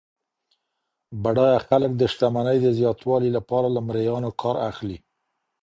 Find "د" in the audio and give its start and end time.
1.97-2.03, 2.61-2.67